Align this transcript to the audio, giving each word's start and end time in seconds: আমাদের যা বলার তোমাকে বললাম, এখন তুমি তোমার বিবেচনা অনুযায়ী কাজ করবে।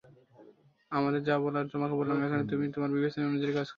আমাদের 0.91 1.21
যা 1.23 1.35
বলার 1.37 1.65
তোমাকে 1.73 1.95
বললাম, 1.99 2.17
এখন 2.25 2.39
তুমি 2.51 2.65
তোমার 2.75 2.91
বিবেচনা 2.91 3.23
অনুযায়ী 3.25 3.53
কাজ 3.53 3.57
করবে। 3.57 3.69